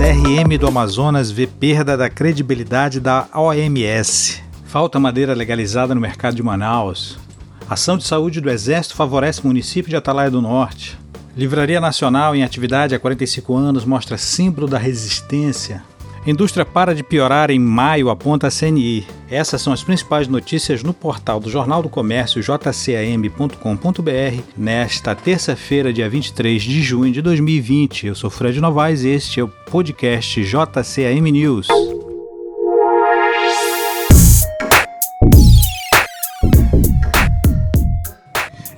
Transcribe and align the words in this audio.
CRM 0.00 0.56
do 0.58 0.66
Amazonas 0.66 1.30
vê 1.30 1.46
perda 1.46 1.94
da 1.94 2.08
credibilidade 2.08 2.98
da 2.98 3.28
OMS. 3.34 4.42
Falta 4.64 4.98
madeira 4.98 5.34
legalizada 5.34 5.94
no 5.94 6.00
mercado 6.00 6.34
de 6.34 6.42
Manaus. 6.42 7.18
Ação 7.68 7.98
de 7.98 8.04
saúde 8.04 8.40
do 8.40 8.48
Exército 8.48 8.96
favorece 8.96 9.46
município 9.46 9.90
de 9.90 9.96
Atalaia 9.96 10.30
do 10.30 10.40
Norte. 10.40 10.98
Livraria 11.36 11.82
Nacional 11.82 12.34
em 12.34 12.42
atividade 12.42 12.94
há 12.94 12.98
45 12.98 13.54
anos 13.54 13.84
mostra 13.84 14.16
símbolo 14.16 14.66
da 14.66 14.78
resistência. 14.78 15.82
Indústria 16.26 16.66
para 16.66 16.94
de 16.94 17.02
piorar 17.02 17.50
em 17.50 17.58
maio, 17.58 18.10
aponta 18.10 18.46
a 18.46 18.50
CNI. 18.50 19.06
Essas 19.30 19.62
são 19.62 19.72
as 19.72 19.82
principais 19.82 20.28
notícias 20.28 20.82
no 20.82 20.92
portal 20.92 21.40
do 21.40 21.48
Jornal 21.48 21.82
do 21.82 21.88
Comércio 21.88 22.42
jcam.com.br 22.42 24.42
nesta 24.56 25.14
terça-feira, 25.14 25.92
dia 25.92 26.10
23 26.10 26.62
de 26.62 26.82
junho 26.82 27.12
de 27.12 27.22
2020. 27.22 28.08
Eu 28.08 28.14
sou 28.14 28.28
Fred 28.28 28.60
Novaes 28.60 29.02
e 29.02 29.08
este 29.08 29.40
é 29.40 29.44
o 29.44 29.48
podcast 29.48 30.42
JCAM 30.42 31.30
News. 31.30 31.68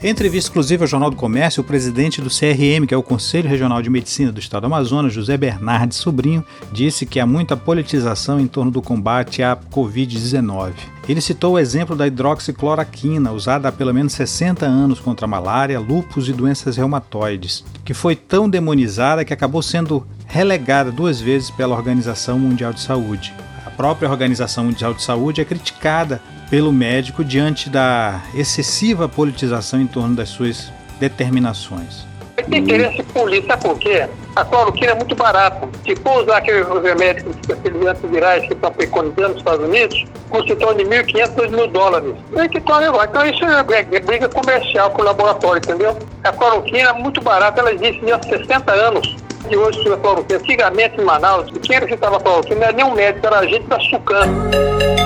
Em 0.03 0.09
entrevista 0.09 0.49
exclusiva 0.49 0.83
ao 0.83 0.89
Jornal 0.89 1.11
do 1.11 1.17
Comércio, 1.17 1.61
o 1.61 1.65
presidente 1.65 2.21
do 2.21 2.29
CRM, 2.29 2.89
que 2.89 2.93
é 2.93 2.97
o 2.97 3.05
Conselho 3.05 3.49
Regional 3.49 3.81
de 3.81 3.89
Medicina 3.89 4.33
do 4.33 4.41
Estado 4.41 4.63
do 4.63 4.67
Amazonas, 4.67 5.13
José 5.13 5.37
Bernardes 5.37 5.97
Sobrinho, 5.97 6.45
disse 6.73 7.07
que 7.07 7.21
há 7.21 7.27
muita 7.27 7.57
politização 7.57 8.41
em 8.41 8.49
torno 8.49 8.73
do 8.73 8.83
combate 8.83 9.45
à 9.45 9.57
Covid-19. 9.57 10.73
Ele 11.09 11.21
citou 11.21 11.53
o 11.53 11.59
exemplo 11.59 11.95
da 11.95 12.09
hidroxicloroquina, 12.09 13.31
usada 13.31 13.69
há 13.69 13.73
pelo 13.73 13.95
menos 13.95 14.13
60 14.15 14.67
anos 14.67 14.99
contra 14.99 15.29
malária, 15.29 15.79
lúpus 15.79 16.29
e 16.29 16.33
doenças 16.33 16.77
reumatoides, 16.77 17.65
que 17.85 17.95
foi 17.95 18.17
tão 18.17 18.51
demonizada 18.51 19.25
que 19.25 19.33
acabou 19.33 19.63
sendo 19.63 20.05
relegada 20.27 20.91
duas 20.91 21.21
vezes 21.21 21.49
pela 21.49 21.77
Organização 21.77 22.41
Mundial 22.41 22.73
de 22.73 22.81
Saúde. 22.81 23.33
A 23.65 23.71
própria 23.71 24.11
Organização 24.11 24.65
Mundial 24.65 24.95
de 24.95 25.03
Saúde 25.05 25.41
é 25.41 25.45
criticada 25.45 26.21
pelo 26.53 26.71
médico 26.71 27.25
diante 27.25 27.71
da 27.71 28.21
excessiva 28.35 29.09
politização 29.09 29.81
em 29.81 29.87
torno 29.87 30.15
das 30.15 30.29
suas 30.29 30.71
determinações. 31.01 32.07
Tem 32.37 32.61
interesse 32.61 33.03
político, 33.05 33.47
sabe 33.47 33.63
por 33.63 33.79
quê? 33.79 34.07
A 34.37 34.45
cloroquina 34.45 34.93
é 34.93 34.95
muito 34.95 35.17
barata. 35.17 35.67
Se 35.83 35.97
for 35.97 36.23
usar 36.23 36.37
aqueles 36.37 36.67
remédios, 36.83 37.35
aqueles 37.51 37.87
antivirais 37.87 38.47
que 38.47 38.53
estão 38.53 38.71
preconizando 38.71 39.29
nos 39.29 39.39
Estados 39.39 39.67
Unidos, 39.67 40.05
custa 40.29 40.53
em 40.53 40.57
de 40.77 40.85
1.500, 40.85 41.29
2 41.31 41.51
mil 41.53 41.69
dólares. 41.69 42.15
E 42.37 42.49
que 42.51 42.59
Então 42.59 43.27
isso 43.27 43.45
é, 43.47 43.65
é, 43.97 44.01
briga 44.01 44.29
comercial 44.29 44.91
com 44.91 45.01
o 45.01 45.05
laboratório, 45.07 45.57
entendeu? 45.57 45.97
A 46.23 46.33
cloroquina 46.33 46.91
é 46.91 46.93
muito 46.93 47.23
barata, 47.23 47.63
ela 47.63 47.73
existe 47.73 48.13
há 48.13 48.23
60 48.23 48.71
anos. 48.73 49.17
E 49.51 49.57
hoje 49.57 49.81
usa 49.81 49.97
cloroquina. 49.97 50.39
Antigamente 50.39 51.01
em 51.01 51.05
Manaus, 51.05 51.51
quem 51.63 51.79
recitava 51.79 52.21
cloroquina 52.21 52.57
não 52.57 52.65
era 52.65 52.77
nem 52.77 52.85
um 52.85 52.95
médico, 52.95 53.27
era 53.27 53.39
a 53.39 53.47
gente 53.47 53.67
da 53.69 53.81
Sucano. 53.81 55.02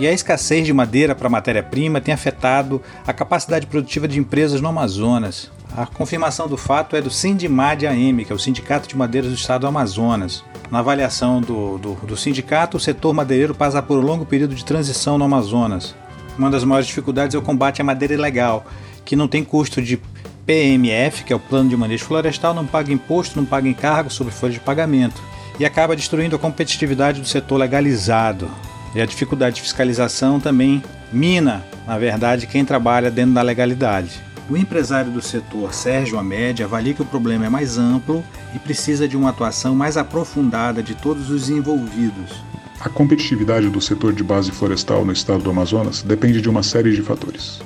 E 0.00 0.06
a 0.06 0.12
escassez 0.12 0.64
de 0.64 0.72
madeira 0.72 1.12
para 1.12 1.28
matéria-prima 1.28 2.00
tem 2.00 2.14
afetado 2.14 2.80
a 3.04 3.12
capacidade 3.12 3.66
produtiva 3.66 4.06
de 4.06 4.16
empresas 4.16 4.60
no 4.60 4.68
Amazonas. 4.68 5.50
A 5.76 5.86
confirmação 5.86 6.46
do 6.46 6.56
fato 6.56 6.94
é 6.94 7.02
do 7.02 7.10
Sindimad 7.10 7.84
AM, 7.84 8.24
que 8.24 8.32
é 8.32 8.34
o 8.34 8.38
Sindicato 8.38 8.88
de 8.88 8.96
Madeiras 8.96 9.28
do 9.28 9.36
Estado 9.36 9.62
do 9.62 9.66
Amazonas. 9.66 10.44
Na 10.70 10.78
avaliação 10.78 11.40
do, 11.40 11.78
do, 11.78 11.94
do 11.94 12.16
sindicato, 12.16 12.76
o 12.76 12.80
setor 12.80 13.12
madeireiro 13.12 13.56
passa 13.56 13.82
por 13.82 13.98
um 13.98 14.02
longo 14.02 14.24
período 14.24 14.54
de 14.54 14.64
transição 14.64 15.18
no 15.18 15.24
Amazonas. 15.24 15.96
Uma 16.38 16.48
das 16.48 16.62
maiores 16.62 16.86
dificuldades 16.86 17.34
é 17.34 17.38
o 17.38 17.42
combate 17.42 17.80
à 17.80 17.84
madeira 17.84 18.14
ilegal, 18.14 18.64
que 19.08 19.16
não 19.16 19.26
tem 19.26 19.42
custo 19.42 19.80
de 19.80 19.98
PMF, 20.44 21.24
que 21.24 21.32
é 21.32 21.36
o 21.36 21.40
Plano 21.40 21.70
de 21.70 21.76
Manejo 21.78 22.04
Florestal, 22.04 22.52
não 22.52 22.66
paga 22.66 22.92
imposto, 22.92 23.38
não 23.38 23.46
paga 23.46 23.66
encargo 23.66 24.10
sobre 24.10 24.34
folha 24.34 24.52
de 24.52 24.60
pagamento 24.60 25.18
e 25.58 25.64
acaba 25.64 25.96
destruindo 25.96 26.36
a 26.36 26.38
competitividade 26.38 27.18
do 27.18 27.26
setor 27.26 27.56
legalizado. 27.56 28.50
E 28.94 29.00
a 29.00 29.06
dificuldade 29.06 29.56
de 29.56 29.62
fiscalização 29.62 30.38
também 30.38 30.82
mina, 31.10 31.64
na 31.86 31.96
verdade, 31.96 32.46
quem 32.46 32.66
trabalha 32.66 33.10
dentro 33.10 33.32
da 33.32 33.40
legalidade. 33.40 34.20
O 34.50 34.58
empresário 34.58 35.10
do 35.10 35.22
setor, 35.22 35.72
Sérgio 35.72 36.18
Amédia, 36.18 36.66
avalia 36.66 36.92
que 36.92 37.00
o 37.00 37.06
problema 37.06 37.46
é 37.46 37.48
mais 37.48 37.78
amplo 37.78 38.22
e 38.54 38.58
precisa 38.58 39.08
de 39.08 39.16
uma 39.16 39.30
atuação 39.30 39.74
mais 39.74 39.96
aprofundada 39.96 40.82
de 40.82 40.94
todos 40.94 41.30
os 41.30 41.48
envolvidos. 41.48 42.44
A 42.78 42.90
competitividade 42.90 43.70
do 43.70 43.80
setor 43.80 44.12
de 44.12 44.22
base 44.22 44.50
florestal 44.50 45.02
no 45.02 45.12
estado 45.12 45.42
do 45.42 45.50
Amazonas 45.50 46.02
depende 46.02 46.42
de 46.42 46.48
uma 46.50 46.62
série 46.62 46.94
de 46.94 47.00
fatores. 47.00 47.58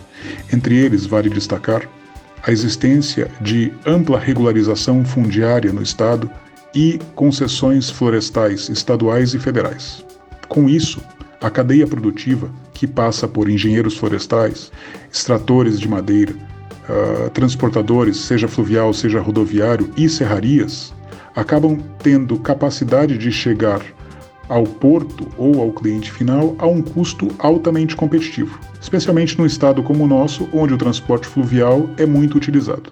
Entre 0.52 0.76
eles, 0.76 1.06
vale 1.06 1.30
destacar 1.30 1.88
a 2.42 2.50
existência 2.50 3.30
de 3.40 3.72
ampla 3.86 4.18
regularização 4.18 5.04
fundiária 5.04 5.72
no 5.72 5.82
estado 5.82 6.30
e 6.74 6.98
concessões 7.14 7.88
florestais 7.88 8.68
estaduais 8.68 9.32
e 9.32 9.38
federais. 9.38 10.04
Com 10.48 10.68
isso, 10.68 11.00
a 11.40 11.48
cadeia 11.48 11.86
produtiva, 11.86 12.50
que 12.74 12.86
passa 12.86 13.28
por 13.28 13.48
engenheiros 13.48 13.96
florestais, 13.96 14.72
extratores 15.10 15.78
de 15.78 15.88
madeira, 15.88 16.32
uh, 16.32 17.30
transportadores, 17.30 18.16
seja 18.16 18.48
fluvial, 18.48 18.92
seja 18.92 19.20
rodoviário, 19.20 19.92
e 19.96 20.08
serrarias, 20.08 20.92
acabam 21.34 21.78
tendo 22.02 22.38
capacidade 22.38 23.16
de 23.16 23.30
chegar 23.30 23.80
ao 24.52 24.64
porto 24.64 25.26
ou 25.38 25.62
ao 25.62 25.72
cliente 25.72 26.12
final 26.12 26.54
a 26.58 26.66
um 26.66 26.82
custo 26.82 27.28
altamente 27.38 27.96
competitivo, 27.96 28.60
especialmente 28.78 29.38
num 29.38 29.46
estado 29.46 29.82
como 29.82 30.04
o 30.04 30.06
nosso, 30.06 30.46
onde 30.52 30.74
o 30.74 30.78
transporte 30.78 31.26
fluvial 31.26 31.88
é 31.96 32.04
muito 32.04 32.36
utilizado. 32.36 32.90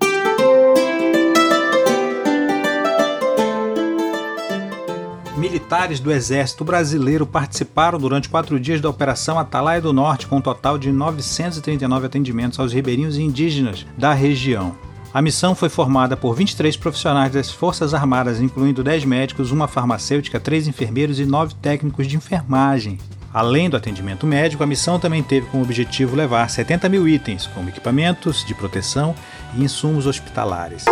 militares 5.37 6.01
do 6.01 6.13
Exército 6.13 6.65
Brasileiro 6.65 7.27
participaram 7.27 7.99
durante 7.99 8.29
quatro 8.29 8.61
dias 8.61 8.79
da 8.79 8.91
Operação 8.91 9.39
Atalaia 9.39 9.81
do 9.81 9.91
Norte, 9.91 10.27
com 10.27 10.37
um 10.37 10.41
total 10.41 10.77
de 10.77 10.93
939 10.93 12.07
atendimentos 12.07 12.61
aos 12.61 12.75
ribeirinhos 12.75 13.17
indígenas 13.17 13.87
da 13.97 14.13
região. 14.13 14.77
A 15.13 15.21
missão 15.21 15.57
foi 15.57 15.69
formada 15.69 16.17
por 16.17 16.37
23 16.37 16.77
profissionais 16.77 17.33
das 17.33 17.51
Forças 17.51 17.93
Armadas, 17.95 18.41
incluindo 18.41 18.85
10 18.85 19.05
médicos, 19.05 19.51
uma 19.51 19.67
farmacêutica, 19.67 20.39
3 20.39 20.69
enfermeiros 20.69 21.19
e 21.19 21.27
9 21.27 21.55
técnicos 21.55 22.07
de 22.07 22.17
enfermagem. 22.17 22.97
Além 23.35 23.69
do 23.69 23.77
atendimento 23.77 24.25
médico, 24.25 24.63
a 24.63 24.67
missão 24.67 25.01
também 25.01 25.23
teve 25.23 25.47
como 25.49 25.65
objetivo 25.65 26.15
levar 26.15 26.49
70 26.49 26.89
mil 26.89 27.09
itens, 27.09 27.49
como 27.49 27.69
equipamentos 27.69 28.45
de 28.45 28.55
proteção 28.55 29.15
e 29.57 29.65
insumos 29.65 30.07
hospitalares. 30.07 30.85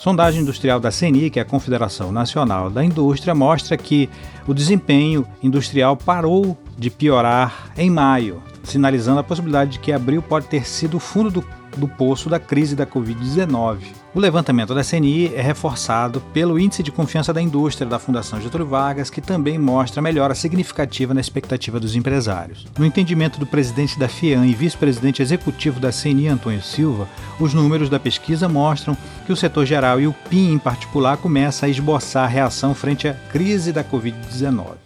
Sondagem 0.00 0.40
industrial 0.40 0.80
da 0.80 0.90
CNI, 0.90 1.28
que 1.28 1.38
é 1.38 1.42
a 1.42 1.44
Confederação 1.44 2.10
Nacional 2.10 2.70
da 2.70 2.82
Indústria, 2.82 3.34
mostra 3.34 3.76
que 3.76 4.08
o 4.46 4.54
desempenho 4.54 5.26
industrial 5.42 5.94
parou 5.94 6.56
de 6.78 6.88
piorar 6.88 7.70
em 7.76 7.90
maio, 7.90 8.42
sinalizando 8.62 9.20
a 9.20 9.22
possibilidade 9.22 9.72
de 9.72 9.78
que 9.78 9.92
abril 9.92 10.22
pode 10.22 10.46
ter 10.46 10.66
sido 10.66 10.96
o 10.96 11.00
fundo 11.00 11.30
do 11.30 11.42
do 11.76 11.86
poço 11.86 12.28
da 12.28 12.38
crise 12.38 12.74
da 12.74 12.86
Covid-19. 12.86 13.78
O 14.12 14.18
levantamento 14.18 14.74
da 14.74 14.82
CNI 14.82 15.32
é 15.34 15.40
reforçado 15.40 16.20
pelo 16.32 16.58
Índice 16.58 16.82
de 16.82 16.90
Confiança 16.90 17.32
da 17.32 17.40
Indústria 17.40 17.88
da 17.88 17.98
Fundação 17.98 18.40
Getúlio 18.40 18.66
Vargas, 18.66 19.08
que 19.08 19.20
também 19.20 19.56
mostra 19.56 20.02
melhora 20.02 20.34
significativa 20.34 21.14
na 21.14 21.20
expectativa 21.20 21.78
dos 21.78 21.94
empresários. 21.94 22.66
No 22.76 22.84
entendimento 22.84 23.38
do 23.38 23.46
presidente 23.46 23.98
da 23.98 24.08
FIAM 24.08 24.46
e 24.46 24.54
vice-presidente 24.54 25.22
executivo 25.22 25.78
da 25.78 25.92
CNI, 25.92 26.28
Antônio 26.28 26.62
Silva, 26.62 27.08
os 27.38 27.54
números 27.54 27.88
da 27.88 28.00
pesquisa 28.00 28.48
mostram 28.48 28.96
que 29.24 29.32
o 29.32 29.36
setor 29.36 29.64
geral 29.64 30.00
e 30.00 30.08
o 30.08 30.14
PIN 30.28 30.54
em 30.54 30.58
particular 30.58 31.16
começa 31.16 31.66
a 31.66 31.68
esboçar 31.68 32.24
a 32.24 32.28
reação 32.28 32.74
frente 32.74 33.06
à 33.06 33.14
crise 33.14 33.72
da 33.72 33.84
Covid-19. 33.84 34.79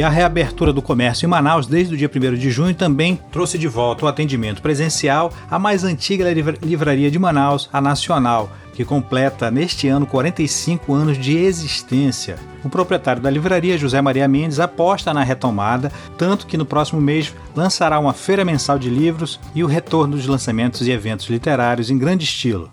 E 0.00 0.02
a 0.02 0.08
reabertura 0.08 0.72
do 0.72 0.80
comércio 0.80 1.26
em 1.26 1.28
Manaus 1.28 1.66
desde 1.66 1.92
o 1.92 1.96
dia 1.98 2.10
1 2.10 2.34
de 2.34 2.50
junho 2.50 2.74
também 2.74 3.20
trouxe 3.30 3.58
de 3.58 3.68
volta 3.68 4.06
o 4.06 4.08
atendimento 4.08 4.62
presencial 4.62 5.30
à 5.50 5.58
mais 5.58 5.84
antiga 5.84 6.24
livraria 6.62 7.10
de 7.10 7.18
Manaus, 7.18 7.68
a 7.70 7.82
Nacional, 7.82 8.50
que 8.72 8.82
completa 8.82 9.50
neste 9.50 9.88
ano 9.88 10.06
45 10.06 10.94
anos 10.94 11.18
de 11.18 11.36
existência. 11.36 12.36
O 12.64 12.70
proprietário 12.70 13.20
da 13.20 13.28
livraria, 13.28 13.76
José 13.76 14.00
Maria 14.00 14.26
Mendes, 14.26 14.58
aposta 14.58 15.12
na 15.12 15.22
retomada, 15.22 15.92
tanto 16.16 16.46
que 16.46 16.56
no 16.56 16.64
próximo 16.64 16.98
mês 16.98 17.34
lançará 17.54 17.98
uma 17.98 18.14
feira 18.14 18.42
mensal 18.42 18.78
de 18.78 18.88
livros 18.88 19.38
e 19.54 19.62
o 19.62 19.66
retorno 19.66 20.16
dos 20.16 20.26
lançamentos 20.26 20.88
e 20.88 20.90
eventos 20.90 21.28
literários 21.28 21.90
em 21.90 21.98
grande 21.98 22.24
estilo. 22.24 22.72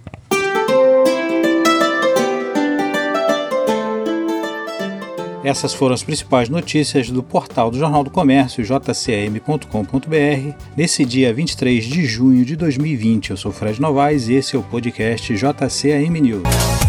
Essas 5.43 5.73
foram 5.73 5.93
as 5.93 6.03
principais 6.03 6.49
notícias 6.49 7.09
do 7.09 7.21
portal 7.21 7.69
do 7.69 7.77
Jornal 7.77 8.03
do 8.03 8.09
Comércio, 8.09 8.63
jcm.com.br, 8.63 10.55
nesse 10.75 11.05
dia 11.05 11.33
23 11.33 11.85
de 11.85 12.05
junho 12.05 12.43
de 12.43 12.55
2020. 12.55 13.31
Eu 13.31 13.37
sou 13.37 13.51
Fred 13.51 13.79
Novaes 13.79 14.27
e 14.27 14.33
esse 14.33 14.55
é 14.55 14.59
o 14.59 14.63
podcast 14.63 15.33
JCM 15.33 16.21
News. 16.21 16.86